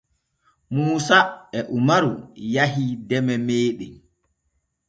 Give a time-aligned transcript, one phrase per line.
[0.73, 1.19] Muusa
[1.57, 2.13] e umaru
[2.53, 3.93] yahii deme meeɗen.